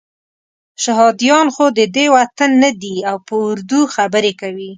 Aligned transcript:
شهادیان 0.83 1.47
خو 1.55 1.65
ددې 1.77 2.05
وطن 2.15 2.51
نه 2.63 2.71
دي 2.81 2.95
او 3.09 3.17
په 3.27 3.33
اردو 3.47 3.79
خبرې 3.95 4.33
کوي. 4.41 4.69